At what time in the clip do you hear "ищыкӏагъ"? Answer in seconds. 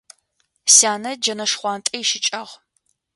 2.01-2.51